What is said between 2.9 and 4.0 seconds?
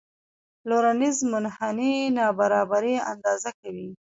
اندازه کوي.